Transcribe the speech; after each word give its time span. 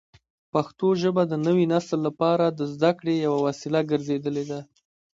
پښتو 0.53 0.87
ژبه 1.01 1.23
د 1.27 1.33
نوي 1.47 1.65
نسل 1.73 1.99
لپاره 2.07 2.45
د 2.49 2.61
زده 2.73 2.91
کړې 2.99 3.15
یوه 3.25 3.39
وسیله 3.47 3.79
ګرځېدلې 3.91 4.43
ده. 4.51 4.59